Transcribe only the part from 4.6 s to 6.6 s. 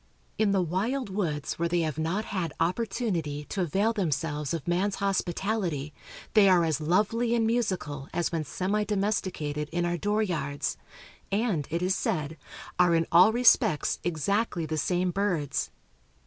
man's hospitality they